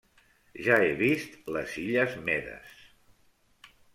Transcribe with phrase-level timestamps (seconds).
[0.67, 2.75] Ja he vist Les Illes Medes!